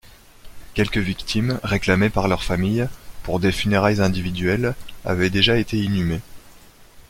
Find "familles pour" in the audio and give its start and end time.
2.43-3.39